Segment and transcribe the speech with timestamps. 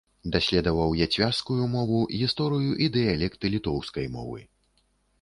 [0.35, 4.39] Даследаваў яцвяжскую мову, гісторыю і дыялекты літоўскай мовы.